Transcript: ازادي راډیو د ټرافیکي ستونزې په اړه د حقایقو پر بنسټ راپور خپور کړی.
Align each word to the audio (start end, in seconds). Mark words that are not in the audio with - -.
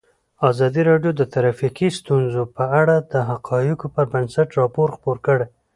ازادي 0.49 0.81
راډیو 0.89 1.11
د 1.15 1.21
ټرافیکي 1.33 1.87
ستونزې 1.99 2.43
په 2.55 2.63
اړه 2.81 2.95
د 3.11 3.13
حقایقو 3.29 3.87
پر 3.95 4.05
بنسټ 4.13 4.47
راپور 4.59 4.87
خپور 4.95 5.17
کړی. 5.25 5.45